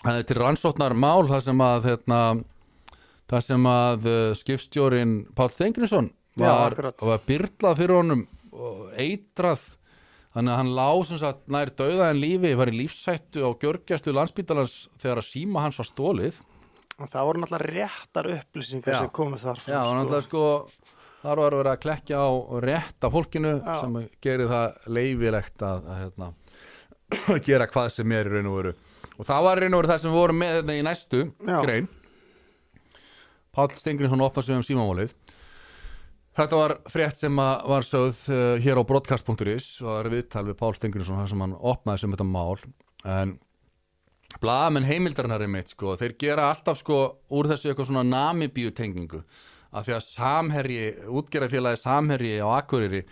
sko, 0.05 0.21
til 0.29 0.39
rannsóknar 0.39 0.95
mál 0.95 1.25
það 1.31 1.45
sem 1.49 1.65
að 1.65 1.91
hérna, 1.95 2.21
það 3.29 3.45
sem 3.45 3.69
að 3.71 4.09
uh, 4.09 4.19
skipstjórin 4.39 5.19
Páll 5.37 5.53
Stengrinsson 5.55 6.13
Já, 6.39 6.53
var, 6.55 6.77
var 7.03 7.25
byrlað 7.27 7.81
fyrir 7.81 7.99
honum 7.99 8.27
og 8.55 8.93
eitrað 8.99 9.65
þannig 10.35 10.53
að 10.53 10.61
hann 10.61 10.75
lá 10.77 10.89
sem 11.09 11.19
sagt 11.21 11.49
nær 11.51 11.73
dauða 11.79 12.11
en 12.13 12.21
lífi 12.23 12.53
var 12.59 12.71
í 12.71 12.77
lífsættu 12.83 13.43
á 13.43 13.51
gjörgjæstu 13.59 14.15
landsbítalans 14.15 14.77
þegar 15.01 15.23
að 15.23 15.29
síma 15.33 15.65
hans 15.65 15.81
var 15.81 15.89
stólið 15.89 16.39
Og 16.99 17.07
það 17.07 17.27
voru 17.29 17.41
náttúrulega 17.45 17.91
réttar 17.93 18.27
upplýsingar 18.35 18.95
Já. 18.95 19.01
sem 19.05 19.11
komið 19.15 19.45
þar 19.45 19.61
Já, 19.67 19.79
og 19.85 19.93
náttúrulega 19.95 20.27
sko 20.27 20.45
þar 21.23 21.43
var 21.43 21.57
verið 21.59 21.73
að 21.73 21.83
klekja 21.85 22.23
á 22.23 22.31
rétta 22.65 23.11
fólkinu 23.15 23.53
Já. 23.59 23.75
sem 23.83 23.99
gerir 24.25 24.51
það 24.51 24.91
leifilegt 24.99 25.67
að, 25.67 25.87
að 25.87 26.01
hérna, 26.03 26.31
gera 27.49 27.69
hvað 27.71 27.93
sem 27.95 28.15
er 28.19 28.31
í 28.31 28.35
raun 28.35 28.51
og 28.51 28.59
veru 28.61 28.75
og 29.19 29.27
það 29.27 29.47
var 29.47 29.61
í 29.61 29.65
raun 29.65 29.77
og 29.79 29.83
veru 29.83 29.93
það 29.93 30.03
sem 30.03 30.13
við 30.13 30.21
vorum 30.23 30.43
með 30.43 30.57
þetta 30.61 30.79
í 30.79 30.85
næstu 30.89 31.23
Já. 31.27 31.59
grein 31.63 31.89
Páll 33.59 33.75
Stengriðsson 33.75 34.23
opnað 34.23 34.47
sig 34.47 34.59
um 34.59 34.65
símamálið. 34.67 35.17
Þetta 36.39 36.61
var 36.61 36.77
frétt 36.87 37.19
sem 37.19 37.43
að 37.43 37.67
var 37.73 37.87
sögð 37.87 38.23
uh, 38.31 38.39
hér 38.63 38.79
á 38.79 38.83
broadcast.is 38.87 39.69
og 39.83 39.89
það 39.89 39.99
er 39.99 40.11
viðtal 40.15 40.47
við 40.47 40.59
Pál 40.61 40.73
Stengriðsson 40.77 41.19
þar 41.19 41.31
sem 41.33 41.43
hann 41.43 41.59
opnaði 41.59 42.05
sem 42.05 42.15
þetta 42.15 42.29
mál. 42.31 42.61
En 43.03 43.37
blaðamenn 44.39 44.87
heimildarinnar 44.87 45.43
er 45.43 45.51
mitt 45.51 45.73
sko, 45.73 45.97
þeir 45.99 46.15
gera 46.21 46.51
alltaf 46.53 46.79
sko 46.83 47.01
úr 47.35 47.49
þessu 47.51 47.73
eitthvað 47.73 47.91
svona 47.91 48.07
namibíu 48.07 48.71
tengingu 48.77 49.25
af 49.69 49.85
því 49.85 49.97
að 49.97 50.05
samherji, 50.07 50.85
útgerðarfélagi 51.19 51.81
samherji 51.83 52.39
á 52.41 52.49
Akureyri 52.57 53.03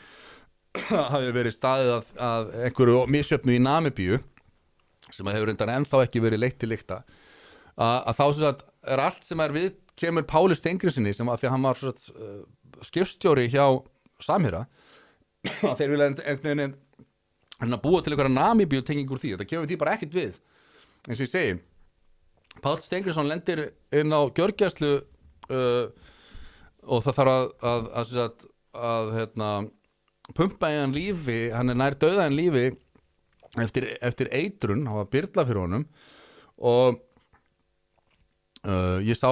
hafi 1.12 1.32
verið 1.34 1.56
staðið 1.56 1.92
að, 1.96 2.10
að 2.28 2.52
einhverju 2.68 3.02
misjöfnu 3.12 3.56
í 3.56 3.62
Namibíu 3.62 4.20
sem 5.12 5.28
hefur 5.30 5.52
undan 5.52 5.72
ennþá 5.78 6.02
ekki 6.04 6.22
verið 6.24 6.42
leitt 6.42 6.58
til 6.60 6.70
líkta 6.72 7.02
að, 7.76 7.98
að 7.98 8.16
þá 8.18 8.24
sem 8.24 8.42
sagt 8.42 8.64
er 8.94 9.02
allt 9.02 9.26
sem 9.26 9.42
er 9.44 9.54
við 9.56 9.74
kemur 9.96 10.26
Páli 10.28 10.56
Stengrinsinni 10.58 11.14
sem 11.16 11.28
að 11.28 11.42
því 11.42 11.48
að 11.48 11.54
hann 11.54 11.68
var 11.68 11.84
uh, 11.88 12.40
skipstjóri 12.84 13.46
hjá 13.52 13.64
Samhera 14.22 14.66
að 15.70 15.78
þeir 15.80 15.92
vilja 15.92 16.10
einhvern 16.10 16.42
veginn 16.46 16.76
hann 17.60 17.80
búa 17.80 18.02
til 18.02 18.12
einhverja 18.12 18.34
Namibíu 18.34 18.84
tengingur 18.84 19.20
því. 19.20 19.36
Þetta 19.36 19.48
kemur 19.48 19.70
því 19.70 19.78
bara 19.80 19.96
ekkert 19.96 20.16
við 20.16 20.36
eins 21.06 21.20
og 21.20 21.24
ég 21.24 21.32
segi. 21.32 21.56
Pál 22.64 22.78
Stengrinsson 22.80 23.28
lendir 23.28 23.62
inn 23.94 24.12
á 24.12 24.20
gjörgjæslu 24.36 24.92
uh, 24.96 25.86
og 26.86 27.02
það 27.04 27.18
þarf 27.18 27.32
að 27.32 27.46
að, 27.70 27.88
að, 28.00 28.46
að, 28.80 29.10
hérna, 29.16 29.50
pumpa 30.36 30.70
í 30.72 30.78
hann 30.80 30.94
lífi 30.96 31.40
hann 31.54 31.72
er 31.72 31.78
nær 31.78 31.98
döða 32.00 32.28
en 32.28 32.36
lífi 32.38 32.68
eftir, 33.62 33.90
eftir 34.04 34.30
eitrun, 34.34 34.86
hann 34.88 35.00
var 35.00 35.10
byrla 35.12 35.46
fyrir 35.48 35.62
honum. 35.64 35.84
Og 36.56 37.00
uh, 38.64 38.98
ég 39.04 39.18
sá 39.18 39.30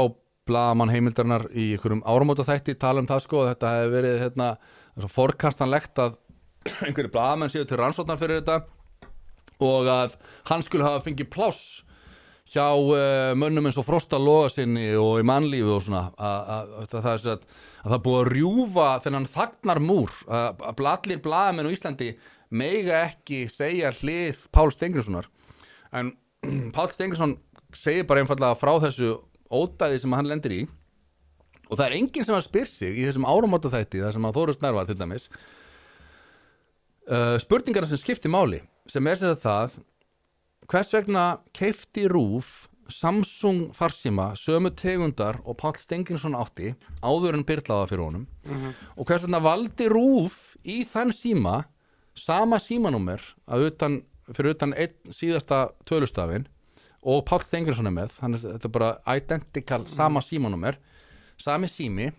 blaðamann 0.48 0.92
heimildarinnar 0.92 1.46
í 1.52 1.70
einhverjum 1.74 2.04
áramóta 2.04 2.46
þætti 2.46 2.76
tala 2.80 3.02
um 3.02 3.08
það 3.08 3.24
sko 3.24 3.42
að 3.42 3.50
þetta 3.52 3.72
hefði 3.78 3.94
verið 3.94 4.20
hérna, 4.24 4.50
svo 4.98 5.10
forkastanlegt 5.12 6.02
að 6.04 6.18
einhverju 6.86 7.12
blaðamenn 7.14 7.52
séu 7.52 7.64
til 7.68 7.80
rannsóknar 7.80 8.20
fyrir 8.20 8.42
þetta 8.42 8.60
og 9.64 9.88
að 9.88 10.16
hann 10.50 10.64
skulle 10.66 10.86
hafa 10.86 11.04
fengið 11.06 11.30
pláss 11.32 11.82
hjá 12.52 12.66
uh, 12.76 13.32
mönnum 13.40 13.70
eins 13.70 13.78
og 13.80 13.86
Frosta 13.86 14.18
Logasinni 14.20 14.90
og 15.00 15.22
í 15.22 15.26
mannlífi 15.26 15.70
og 15.72 15.84
svona 15.86 16.02
að, 16.12 16.50
að, 16.56 16.74
að, 16.82 16.88
það, 16.92 17.28
að 17.30 17.94
það 17.94 18.02
búið 18.04 18.18
að 18.20 18.32
rjúfa 18.34 18.88
þennan 19.06 19.28
þagnar 19.32 19.80
múr 19.80 20.18
að, 20.28 20.64
blallir 20.80 21.22
blaðamenn 21.24 21.70
á 21.72 21.74
Íslandi 21.74 22.10
meiga 22.54 23.00
ekki 23.06 23.46
segja 23.48 23.94
hlið 23.96 24.44
Pál 24.52 24.68
Stengriðssonar 24.74 25.30
en 25.96 26.12
Pál 26.76 26.90
Stengriðsson 26.92 27.38
segir 27.74 28.04
bara 28.08 28.22
einfallega 28.22 28.60
frá 28.60 28.76
þessu 28.84 29.16
ódæði 29.54 30.02
sem 30.02 30.16
hann 30.16 30.30
lendir 30.30 30.56
í. 30.56 30.62
Og 31.70 31.78
það 31.78 31.86
er 31.86 31.96
enginn 31.98 32.26
sem 32.26 32.36
að 32.36 32.46
spyr 32.48 32.68
sig 32.68 32.98
í 32.98 33.06
þessum 33.06 33.26
áramóta 33.28 33.72
þætti 33.72 34.02
þar 34.04 34.16
sem 34.16 34.28
að 34.28 34.36
Þóru 34.36 34.54
Snærvar 34.56 34.88
til 34.88 34.98
dæmis 35.00 35.30
uh, 37.08 37.36
spurningar 37.40 37.88
sem 37.88 38.00
skipti 38.00 38.30
máli 38.30 38.60
sem 38.90 39.06
er 39.08 39.18
sagt 39.20 39.42
það 39.44 39.80
hvers 40.70 40.92
vegna 40.94 41.24
keifti 41.56 42.06
Rúf 42.10 42.68
Samsung 42.92 43.70
farsíma 43.72 44.34
sömu 44.36 44.68
tegundar 44.76 45.38
og 45.48 45.56
Páll 45.60 45.78
Stenginsson 45.80 46.36
átti 46.36 46.74
áður 47.00 47.38
en 47.38 47.44
byrlaða 47.48 47.88
fyrir 47.88 48.04
honum? 48.04 48.26
Og 49.00 49.08
hvers 49.08 49.24
vegna 49.24 49.40
valdi 49.40 49.88
Rúf 49.88 50.56
í 50.68 50.82
þann 50.84 51.14
síma 51.16 51.62
sama 52.14 52.60
símanúmer 52.60 53.22
að 53.48 53.70
utan, 53.70 54.02
fyrir 54.28 54.52
utan 54.52 54.76
einn 54.76 55.14
síðasta 55.16 55.70
tölustafin 55.88 56.44
og 57.04 57.24
Páll 57.28 57.44
Stenginsson 57.44 57.88
er 57.88 57.94
með. 57.94 58.14
Þannig 58.18 58.44
að 58.44 58.54
þetta 58.54 58.68
er 58.68 58.74
bara 58.78 59.18
identical 59.18 59.82
sama 59.92 60.22
símanúmer 60.24 60.78
sami 61.40 61.68
sími. 61.68 62.10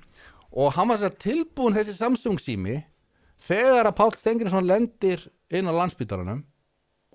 Og 0.56 0.74
hann 0.75 0.92
var 0.92 1.01
sér 1.01 1.15
tilbúin 1.20 1.75
þessi 1.75 1.96
Samsung 1.98 2.39
sími 2.42 2.80
þegar 3.44 3.89
að 3.89 3.98
Páll 4.00 4.13
Stenginsson 4.15 4.68
lendir 4.68 5.25
inn 5.50 5.68
á 5.68 5.74
landsbytaranum 5.75 6.46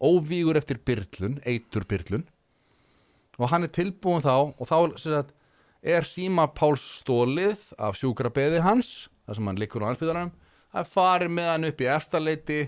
óvígur 0.01 0.57
eftir 0.57 0.81
byrlun, 0.81 1.39
eitur 1.45 1.85
byrlun. 1.89 2.27
Og 3.41 3.49
hann 3.53 3.65
er 3.65 3.73
tilbúin 3.73 4.25
þá 4.25 4.53
og 4.57 4.67
þá 4.69 5.31
er 5.81 6.05
síma 6.05 6.49
Páls 6.53 6.83
stólið 7.01 7.71
af 7.81 7.97
sjúkrabeði 7.97 8.61
hans 8.65 9.09
þar 9.25 9.39
sem 9.39 9.49
hann 9.49 9.61
liggur 9.61 9.85
á 9.85 9.89
landsbytaranum 9.89 10.33
það 10.75 10.93
farið 10.93 11.35
með 11.37 11.51
hann 11.51 11.69
upp 11.71 11.81
í 11.81 11.89
eftirleiti 11.91 12.61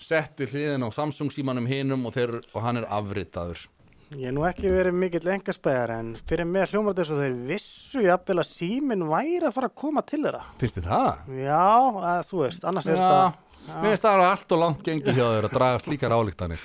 settir 0.00 0.52
hliðin 0.52 0.86
á 0.86 0.88
Samsung 0.94 1.32
símanum 1.32 1.68
hinum 1.68 2.06
og, 2.08 2.16
og 2.16 2.60
hann 2.64 2.80
er 2.80 2.88
afritaður 2.92 3.64
Ég 4.10 4.26
hef 4.26 4.34
nú 4.34 4.42
ekki 4.42 4.66
verið 4.72 4.96
mikill 4.98 5.28
engaspegar 5.36 5.92
en 5.94 6.08
fyrir 6.26 6.48
mig 6.48 6.72
hljómar 6.72 6.96
þess 6.98 7.12
að 7.14 7.20
þeir 7.22 7.34
vissu 7.46 8.00
jafnvel 8.02 8.40
að 8.42 8.48
síminn 8.48 9.04
væri 9.06 9.44
að 9.46 9.52
fara 9.54 9.68
að 9.70 9.76
koma 9.78 10.02
til 10.02 10.18
þeirra. 10.24 10.40
þið 10.58 10.88
það? 10.88 11.28
Já, 11.38 11.66
að, 12.10 12.22
þú 12.26 12.40
veist, 12.40 12.64
annars 12.66 12.88
er 12.90 12.98
þetta... 12.98 13.68
mér 13.68 13.86
finnst 13.92 14.06
það 14.08 14.22
allt 14.26 14.54
og 14.56 14.60
langt 14.64 14.82
gengið 14.88 15.20
hjá 15.20 15.22
þeir 15.28 15.46
að 15.46 15.54
draga 15.54 15.82
slíkar 15.84 16.14
álíktanir 16.16 16.64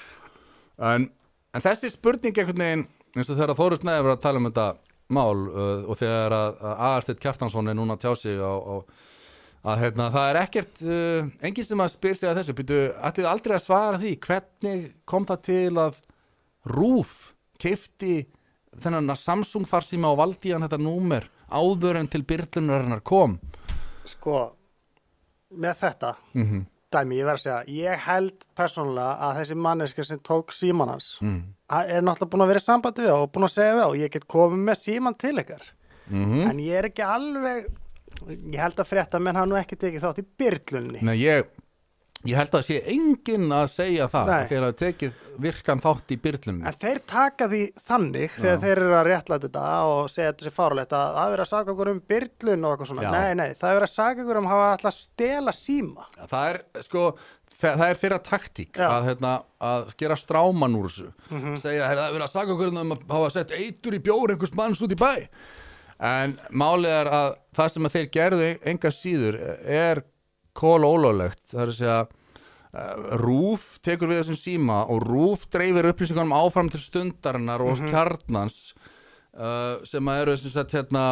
en, 0.90 1.06
en 1.54 1.66
þessi 1.68 1.92
spurning 1.94 2.34
einhvern 2.34 2.64
veginn 2.64 2.84
eins 3.14 3.30
og 3.30 3.38
þegar 3.38 3.54
Þórus 3.60 3.86
Neður 3.86 4.08
var 4.08 4.16
að 4.16 4.26
tala 4.26 4.42
um 4.42 4.50
þetta 4.50 4.66
mál 5.20 5.46
uh, 5.46 5.86
og 5.86 6.02
þegar 6.02 6.38
að, 6.40 6.50
að 6.66 6.84
Aðarstedt 6.88 7.24
Kjartansson 7.28 7.70
er 7.70 7.78
núna 7.78 8.00
að 8.00 8.08
tjá 8.08 8.24
sig 8.24 8.42
á, 8.42 8.54
á 8.58 8.76
að 9.70 9.80
hérna, 9.84 10.10
það 10.18 10.32
er 10.32 10.42
ekkert 10.42 10.82
uh, 10.82 11.30
enginn 11.46 11.70
sem 11.70 11.86
að 11.86 11.94
spyr 11.94 12.18
sig 12.18 12.32
að 12.32 12.42
þessu 12.42 12.58
býtu, 12.58 12.82
ættið 13.06 13.30
aldrei 13.30 13.56
að 13.60 13.64
svara 13.68 14.02
því 14.02 14.18
hvernig 14.26 14.92
kom 15.06 15.30
það 15.30 15.48
til 15.52 15.72
að 15.86 16.04
Rúf 16.66 17.35
keifti 17.66 18.14
þennan 18.84 19.16
Samsung 19.18 19.68
farsíma 19.70 20.14
og 20.14 20.22
valdi 20.22 20.54
hann 20.54 20.66
þetta 20.68 20.82
númer 20.82 21.28
áður 21.50 22.02
en 22.02 22.12
til 22.12 22.24
byrlunarinnar 22.28 23.04
kom 23.06 23.40
Sko, 24.06 24.40
með 25.58 25.78
þetta, 25.82 26.16
mm 26.38 26.66
dæmi, 26.96 27.20
ég 27.20 27.28
verð 27.28 27.40
að 27.40 27.44
segja, 27.44 27.62
ég 27.76 28.04
held 28.06 28.46
persónulega 28.58 29.16
að 29.28 29.40
þessi 29.40 29.58
manneska 29.66 30.06
sem 30.06 30.22
tók 30.26 30.54
síman 30.56 30.94
hans 30.94 31.16
mm. 31.24 31.40
er 31.82 32.06
náttúrulega 32.06 32.32
búin 32.34 32.46
að 32.46 32.52
vera 32.54 32.62
í 32.62 32.66
sambandi 32.66 33.06
við 33.06 33.16
og 33.16 33.26
búin 33.34 33.48
að 33.48 33.56
segja 33.56 33.74
við 33.74 33.86
og 33.88 33.98
ég 34.00 34.14
get 34.14 34.28
komið 34.32 34.64
með 34.70 34.80
síman 34.82 35.18
til 35.20 35.34
ykkar. 35.42 35.66
Mm 36.06 36.46
En 36.46 36.62
ég 36.62 36.80
er 36.80 36.90
ekki 36.92 37.06
alveg, 37.06 37.70
ég 38.30 38.60
held 38.62 38.82
að 38.82 38.90
frétta 38.92 39.20
menn 39.20 39.40
hafa 39.40 39.50
nú 39.50 39.58
ekki 39.60 39.80
tekið 39.82 40.06
þátt 40.06 40.22
í 40.22 40.28
byrlunni. 40.42 41.02
Nei, 41.06 41.16
ég, 41.24 41.50
ég 42.26 42.40
held 42.40 42.58
að 42.58 42.66
sé 42.68 42.80
enginn 42.96 43.52
að 43.56 43.68
segja 43.74 44.08
það 44.12 44.32
Nei. 44.32 44.48
þegar 44.50 44.66
það 44.66 44.78
tekið 44.82 45.22
virkan 45.46 45.84
þátt 45.84 46.14
í 46.16 46.18
byrlunni 46.26 46.68
En 46.70 46.78
þeir 46.82 47.00
taka 47.12 47.48
því 47.52 47.62
þannig 47.86 48.36
þegar 48.40 48.60
þeir 48.64 48.74
eru 48.76 48.98
að 49.00 49.08
réttlæta 49.10 49.48
þetta 49.50 49.64
og 49.92 50.12
segja 50.14 50.32
þetta 50.34 50.48
sér 50.48 50.56
fárulegt 50.56 50.96
að 50.96 51.08
það 51.16 51.24
er 51.26 51.34
verið 51.36 51.46
að 51.46 51.54
saka 51.54 51.74
okkur 51.76 51.92
um 51.92 52.04
byrlun 52.14 52.66
og 52.66 52.76
eitthvað 52.76 52.92
svona. 52.92 53.06
Já. 53.06 53.12
Nei, 53.16 53.34
nei, 53.42 53.50
það 53.60 53.70
er 53.72 53.80
verið 53.80 53.90
að 53.90 53.96
saka 53.96 54.26
okkur 54.26 54.40
um 54.42 54.48
að 54.50 54.56
hafa 54.56 54.70
alltaf 54.76 54.98
stela 55.00 55.56
síma. 55.56 56.08
Það 56.26 56.48
er 56.52 56.62
sko 56.88 57.06
það 57.56 57.86
er 57.88 58.00
fyrir 58.00 58.18
að 58.18 58.26
taktík 58.30 58.80
Já. 58.80 58.88
að, 58.90 59.06
hérna, 59.10 59.36
að 59.64 59.94
gera 60.00 60.18
stráman 60.20 60.76
úr 60.76 60.90
þessu 60.90 61.12
segja, 61.62 61.88
"Heyrðu, 61.88 62.02
það 62.02 62.10
er 62.10 62.16
verið 62.18 62.26
að 62.28 62.34
saka 62.34 62.56
okkur 62.56 62.74
um 62.74 62.92
að 62.96 63.06
hafa 63.16 63.30
sett 63.32 63.54
eitur 63.56 63.96
í 63.96 64.02
bjór 64.04 64.34
einhvers 64.34 64.56
manns 64.58 64.82
út 64.84 64.92
í 64.92 65.00
bæ 65.00 65.28
en 66.00 66.36
málið 66.52 66.92
er 66.92 67.08
að 67.08 67.30
það 67.56 67.72
sem 67.72 67.88
að 67.88 67.96
þeir 67.96 68.10
gerðu 68.12 68.50
enga 68.74 68.92
síður 68.92 69.38
er 69.64 70.04
kól 70.58 70.88
ólöglegt 70.88 71.44
það 71.52 71.62
er 71.64 71.72
að 71.72 71.78
segja 71.80 72.00
uh, 72.06 73.06
Rúf 73.22 73.70
tekur 73.86 74.12
við 74.12 74.24
þessum 74.24 74.40
síma 74.40 74.82
og 74.92 75.06
Rúf 75.06 75.48
dreifir 75.54 75.92
upplýsingunum 75.92 76.36
áfram 76.36 76.72
til 76.74 76.84
stundarinnar 76.84 77.64
og 77.66 77.86
kjarnans 77.90 78.60
uh, 79.38 79.82
sem 79.88 80.12
að 80.12 80.26
eru 80.26 80.38
sem 80.42 80.56
sagt 80.56 80.76
hérna 80.78 81.06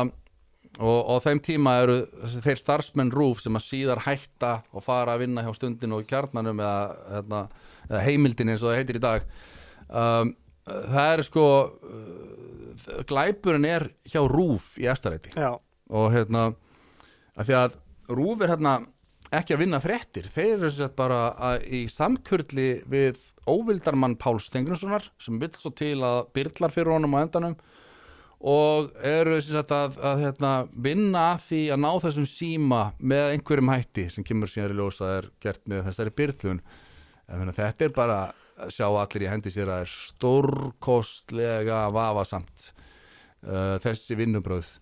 og, 0.81 0.99
og 1.13 1.19
þeim 1.25 1.41
tíma 1.43 1.75
eru 1.83 1.97
þeir 2.41 2.61
starfsmenn 2.61 3.13
Rúf 3.13 3.43
sem 3.43 3.57
að 3.57 3.67
síðar 3.67 4.03
hætta 4.07 4.55
og 4.73 4.85
fara 4.85 5.15
að 5.15 5.25
vinna 5.25 5.43
hjá 5.45 5.51
stundinu 5.57 5.99
og 5.99 6.07
kjarnanum 6.09 6.63
eða, 6.63 6.95
hérna, 7.11 7.43
eða 7.89 8.05
heimildin 8.07 8.53
eins 8.53 8.63
og 8.63 8.71
það 8.71 8.79
heitir 8.81 8.99
í 8.99 9.03
dag. 9.03 9.27
Um, 9.93 10.33
það 10.65 11.11
er 11.11 11.23
sko 11.27 11.45
uh, 11.67 12.97
glæpurinn 13.09 13.69
er 13.69 13.87
hjá 14.09 14.21
Rúf 14.29 14.73
í 14.81 14.87
eftirleiti 14.89 15.35
Já, 15.37 15.53
og 15.93 16.09
hérna 16.15 16.49
að 17.37 17.49
því 17.49 17.57
að 17.59 17.79
Rúf 18.13 18.41
er 18.43 18.53
hérna 18.55 18.77
ekki 19.33 19.55
að 19.55 19.63
vinna 19.63 19.79
fréttir. 19.83 20.27
Þeir 20.31 20.53
eru 20.55 20.71
sett 20.73 20.95
bara 20.97 21.57
í 21.65 21.85
samkurli 21.91 22.69
við 22.89 23.19
óvildarmann 23.49 24.17
Pál 24.19 24.37
Stengrinssonar 24.39 25.09
sem 25.21 25.39
vill 25.41 25.51
svo 25.57 25.73
til 25.75 25.97
að 26.05 26.27
byrlar 26.35 26.73
fyrir 26.73 26.93
honum 26.95 27.15
á 27.17 27.23
endanum 27.23 27.57
og 28.43 28.91
eru 29.07 29.37
sagt 29.43 29.71
að, 29.71 29.97
að 30.03 30.21
hérna, 30.25 30.51
vinna 30.75 31.25
að 31.33 31.43
því 31.47 31.61
að 31.71 31.81
ná 31.83 31.89
þessum 32.03 32.27
síma 32.27 32.81
með 32.99 33.35
einhverjum 33.37 33.71
hætti 33.71 34.07
sem 34.11 34.25
kemur 34.27 34.51
síðan 34.51 34.75
í 34.75 34.79
ljósa 34.81 35.11
er 35.19 35.29
gert 35.43 35.63
með 35.71 35.85
þessari 35.87 36.15
byrlun 36.17 36.63
en 37.31 37.53
þetta 37.55 37.87
er 37.87 37.95
bara 37.95 38.17
að 38.59 38.73
sjá 38.75 38.85
allir 38.89 39.25
í 39.25 39.29
hendi 39.31 39.51
sér 39.53 39.71
að 39.71 39.85
er 39.85 39.93
stórkostlega 39.93 41.85
vafasamt 41.95 42.67
uh, 43.47 43.79
þessi 43.83 44.19
vinnubröð 44.19 44.75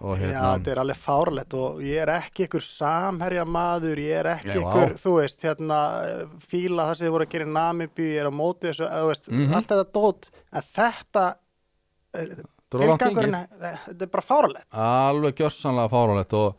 og 0.00 0.16
Já, 0.18 0.26
hérna, 0.26 0.50
þetta 0.58 0.70
er 0.74 0.80
alveg 0.82 0.98
fárlegt 1.00 1.54
og 1.56 1.80
ég 1.80 2.02
er 2.02 2.10
ekki 2.18 2.44
ykkur 2.46 2.64
samherja 2.66 3.44
maður, 3.48 3.96
ég 4.02 4.18
er 4.20 4.28
ekki 4.34 4.52
Já, 4.52 4.60
ykkur, 4.60 4.92
vá. 4.92 5.00
þú 5.02 5.14
veist, 5.20 5.40
hérna, 5.46 5.78
fíla 6.44 6.88
það 6.90 6.94
sem 6.98 7.06
þið 7.06 7.14
voru 7.16 7.26
að 7.26 7.32
gera 7.36 7.46
í 7.48 7.52
Namibi, 7.56 8.08
ég 8.12 8.20
er 8.20 8.28
á 8.28 8.32
móti 8.34 8.68
þessu, 8.70 8.90
þú 8.92 9.08
veist, 9.10 9.28
Mhm. 9.32 9.54
allt 9.54 9.68
þetta 9.72 9.92
dót, 9.96 10.30
en 10.52 10.62
þetta, 10.76 11.24
eh, 12.14 12.36
tilgangurinn, 12.76 13.34
eh, 13.34 13.78
þetta 13.86 14.02
er 14.02 14.06
bara 14.06 14.22
fárlegt. 14.26 14.66
alveg 14.72 15.34
gjörsanlega 15.34 15.90
fáránlegt 15.90 16.32
og 16.34 16.56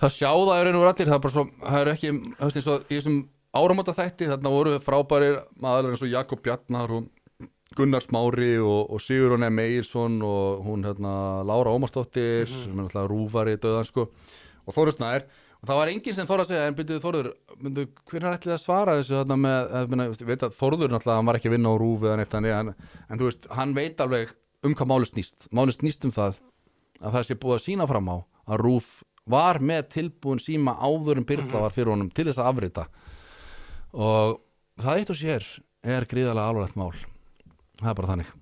það 0.00 0.14
sjá 0.14 0.30
það 0.32 0.60
er 0.60 0.66
einhver 0.72 0.92
allir, 0.92 1.06
það 1.10 1.14
er 1.18 1.24
bara 1.26 1.34
svo 1.34 1.44
það 1.60 1.80
er 1.82 1.92
ekki, 1.94 2.10
þú 2.38 2.44
veist 2.46 2.56
eins 2.60 2.68
og 2.72 2.84
í 2.88 2.98
þessum 3.00 3.28
áramóta 3.58 3.94
þætti, 3.96 4.28
þarna 4.30 4.50
voru 4.54 4.78
frábærir 4.84 5.38
maður 5.60 5.90
eins 5.92 6.02
og 6.02 6.12
Jakob 6.12 6.42
Bjarnar 6.44 6.90
og 6.90 7.08
Gunnar 7.76 8.00
Smári 8.00 8.54
og, 8.62 8.88
og 8.94 9.02
Sigurón 9.02 9.44
M. 9.48 9.58
Eilsson 9.60 10.22
og 10.24 10.64
hún 10.64 10.86
hérna 10.88 11.44
Lára 11.46 11.74
Ómarsdóttir 11.74 12.48
sem 12.48 12.72
er 12.72 12.78
náttúrulega 12.78 13.10
rúfari 13.10 13.58
döðan 13.60 13.86
sko. 13.88 14.08
Og 14.64 14.76
Þóru 14.76 14.94
Snær 14.96 15.26
og 15.58 15.68
það 15.68 15.80
var 15.80 15.92
enginn 15.92 16.16
sem 16.16 16.28
þóra 16.28 16.44
að 16.46 16.52
segja 16.52 16.66
en 16.68 16.78
byrjuðu 16.78 17.02
Þóruður, 17.04 17.30
myndu, 17.64 17.84
hvernig 18.08 18.28
er 18.28 18.38
ætlið 18.38 18.54
að 18.54 18.62
svara 18.62 18.96
þessu 19.00 19.16
þarna 19.18 19.38
með, 19.42 19.72
að, 19.80 20.22
veit 20.28 20.44
að 20.46 20.56
Þóruður 20.58 20.94
náttúrulega, 20.94 21.16
hann 21.18 21.28
var 21.28 21.38
ekki 21.38 21.50
að 21.50 21.56
vinna 21.56 21.72
á 21.74 21.80
rúf 21.82 22.06
eða 22.06 22.18
neitt 22.20 22.36
en, 22.38 22.72
en 23.08 23.20
þú 23.20 23.28
veist, 23.28 23.48
hann 23.58 23.74
veit 23.76 24.04
alveg 24.04 24.32
um 24.64 24.78
hvað 24.78 24.90
máli 24.92 25.10
snýst, 25.10 25.48
máli 25.54 25.74
snýst 25.74 26.06
um 26.06 26.14
það 26.14 26.38
að 27.02 27.18
það 27.18 27.26
sé 27.26 27.38
búið 27.42 27.58
að 27.58 27.64
sína 27.66 27.88
fram 27.90 28.10
á 28.10 28.16
að 28.48 28.62
rúf 28.64 28.88
var 29.28 29.60
með 29.60 29.90
tilbúin 29.92 30.40
síma 30.42 30.78
áður 30.78 31.20
en 31.20 31.28
Byrla 31.28 31.66
var 31.66 31.74
fyrir 31.74 31.92
honum 31.92 32.08
til 32.14 32.26
þess 32.30 32.40
að 32.40 32.48
afrita. 32.48 32.86
Og 33.92 34.38
það 34.80 35.02
eitt 35.02 35.12
og 35.12 35.18
sér 35.18 35.46
er 35.84 36.06
gríðarlega 36.08 36.54
alvarlegt 36.54 36.78
mál 36.80 36.94
það 37.78 37.90
er 37.92 37.98
bara 38.00 38.12
þannig 38.12 38.36